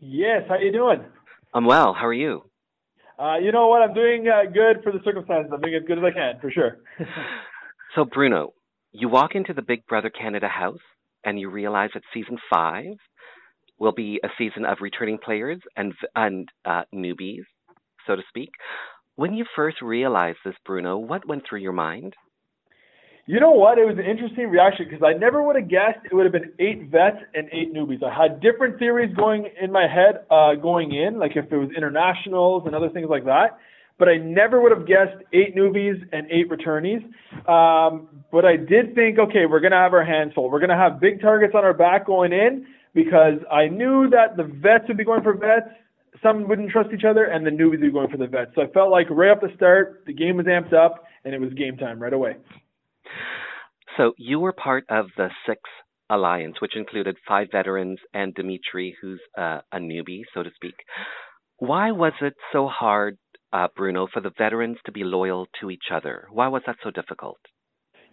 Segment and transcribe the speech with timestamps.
[0.00, 1.04] Yes, how you doing?
[1.52, 1.92] I'm well.
[1.92, 2.42] How are you?
[3.18, 3.82] Uh, you know what?
[3.82, 5.52] I'm doing uh, good for the circumstances.
[5.52, 6.78] I'm doing as good as I can, for sure.
[7.94, 8.54] so, Bruno,
[8.92, 10.80] you walk into the Big Brother Canada house
[11.22, 12.94] and you realize that season five
[13.78, 17.44] will be a season of returning players and and uh, newbies,
[18.06, 18.50] so to speak.
[19.16, 22.14] When you first realized this, Bruno, what went through your mind?
[23.26, 23.78] You know what?
[23.78, 26.52] It was an interesting reaction because I never would have guessed it would have been
[26.58, 28.02] eight vets and eight newbies.
[28.02, 31.70] I had different theories going in my head uh, going in, like if it was
[31.76, 33.58] internationals and other things like that.
[33.98, 37.04] But I never would have guessed eight newbies and eight returnees.
[37.46, 40.50] Um, but I did think, okay, we're going to have our hands full.
[40.50, 44.36] We're going to have big targets on our back going in because I knew that
[44.36, 45.68] the vets would be going for vets.
[46.22, 48.52] Some wouldn't trust each other, and the newbies would be going for the vets.
[48.54, 51.40] So I felt like right off the start, the game was amped up, and it
[51.40, 52.36] was game time right away.
[54.00, 55.60] So you were part of the Six
[56.08, 60.74] Alliance, which included five veterans and Dimitri, who's uh, a newbie, so to speak.
[61.58, 63.18] Why was it so hard,
[63.52, 66.26] uh, Bruno, for the veterans to be loyal to each other?
[66.32, 67.36] Why was that so difficult?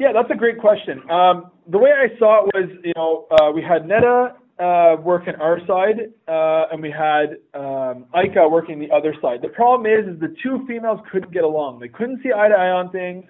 [0.00, 1.08] Yeah, that's a great question.
[1.08, 5.36] Um, the way I saw it was, you know, uh, we had Neda uh, working
[5.36, 8.06] our side, uh, and we had um,
[8.50, 9.38] working the other side.
[9.40, 11.78] The problem is, is the two females couldn't get along.
[11.78, 13.24] They couldn't see eye to eye on things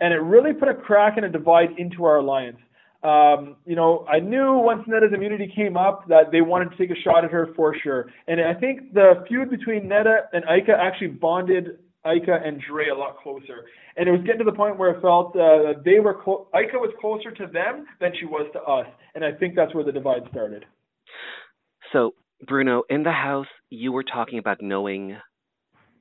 [0.00, 2.58] and it really put a crack and a divide into our alliance.
[3.02, 6.90] Um, you know, I knew once Neda's immunity came up that they wanted to take
[6.90, 8.10] a shot at her for sure.
[8.26, 12.94] And I think the feud between Neda and Ika actually bonded Ika and Dre a
[12.94, 13.66] lot closer.
[13.96, 16.94] And it was getting to the point where I felt uh, they were clo- was
[17.00, 18.86] closer to them than she was to us.
[19.14, 20.64] And I think that's where the divide started.
[21.92, 22.14] So,
[22.46, 25.16] Bruno, in the house, you were talking about knowing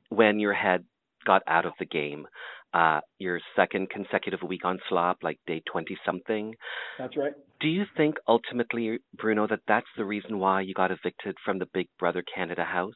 [0.09, 0.83] when your head
[1.25, 2.27] got out of the game
[2.73, 6.53] uh, your second consecutive week on slop, like day 20 something.
[6.97, 7.33] That's right.
[7.59, 11.67] Do you think ultimately, Bruno, that that's the reason why you got evicted from the
[11.73, 12.93] Big Brother Canada house?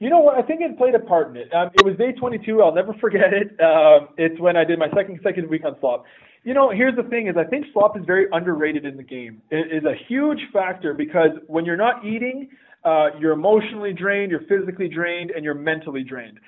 [0.00, 0.38] You know what?
[0.38, 1.52] I think it played a part in it.
[1.54, 2.62] Um, it was day 22.
[2.62, 3.48] I'll never forget it.
[3.60, 6.04] Um, it's when I did my second consecutive week on slop.
[6.42, 9.42] You know, here's the thing: is I think slop is very underrated in the game.
[9.50, 12.48] It is a huge factor because when you're not eating,
[12.82, 16.38] uh, you're emotionally drained, you're physically drained, and you're mentally drained.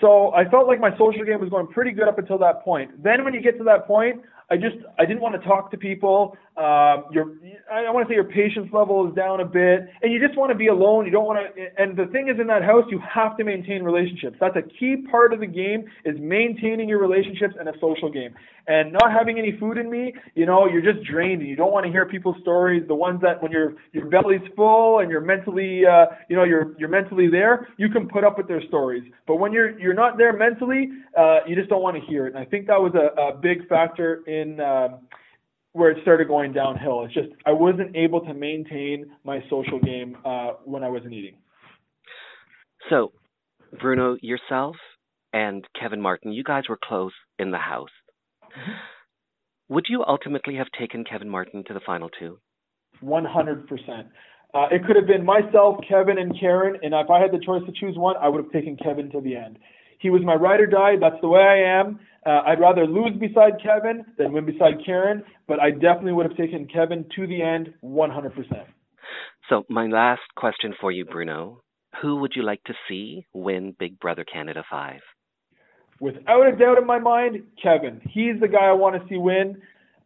[0.00, 3.02] So I felt like my social game was going pretty good up until that point.
[3.02, 5.76] Then when you get to that point, I just I didn't want to talk to
[5.76, 6.36] people.
[6.56, 7.34] Um, your
[7.72, 10.52] I want to say your patience level is down a bit, and you just want
[10.52, 11.06] to be alone.
[11.06, 11.82] You don't want to.
[11.82, 14.36] And the thing is, in that house, you have to maintain relationships.
[14.40, 18.34] That's a key part of the game is maintaining your relationships in a social game.
[18.66, 21.72] And not having any food in me, you know, you're just drained, and you don't
[21.72, 22.84] want to hear people's stories.
[22.86, 26.74] The ones that when your your belly's full and you're mentally, uh, you know, you're
[26.78, 29.02] you're mentally there, you can put up with their stories.
[29.26, 32.34] But when you're you're not there mentally, uh, you just don't want to hear it.
[32.34, 35.00] And I think that was a, a big factor in um,
[35.72, 37.04] where it started going downhill.
[37.04, 41.36] It's just I wasn't able to maintain my social game uh, when I wasn't eating.
[42.90, 43.12] So,
[43.80, 44.76] Bruno, yourself
[45.32, 47.88] and Kevin Martin, you guys were close in the house.
[48.42, 48.72] Mm-hmm.
[49.68, 52.38] Would you ultimately have taken Kevin Martin to the final two?
[53.02, 53.66] 100%.
[54.54, 57.62] Uh, it could have been myself, Kevin, and Karen, and if I had the choice
[57.66, 59.58] to choose one, I would have taken Kevin to the end.
[59.98, 60.94] He was my ride or die.
[61.00, 61.98] That's the way I am.
[62.26, 66.36] Uh, I'd rather lose beside Kevin than win beside Karen, but I definitely would have
[66.36, 68.64] taken Kevin to the end 100%.
[69.50, 71.60] So, my last question for you, Bruno.
[72.00, 75.00] Who would you like to see win Big Brother Canada 5?
[76.00, 78.00] Without a doubt in my mind, Kevin.
[78.10, 79.60] He's the guy I want to see win.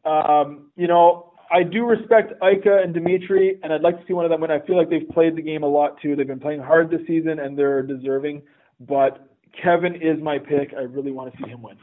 [0.04, 4.24] Um, you know, I do respect Ika and Dimitri, and I'd like to see one
[4.24, 4.50] of them win.
[4.50, 6.14] I feel like they've played the game a lot too.
[6.14, 8.42] They've been playing hard this season, and they're deserving.
[8.80, 9.28] But
[9.62, 10.74] Kevin is my pick.
[10.76, 11.76] I really want to see him win.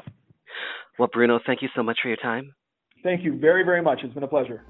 [0.98, 2.54] Well, Bruno, thank you so much for your time.
[3.04, 4.00] Thank you very, very much.
[4.04, 4.64] It's been a pleasure.